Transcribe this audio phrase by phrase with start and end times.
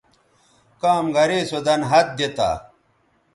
[0.81, 2.49] کام گرے سو دَن ہَت دی تا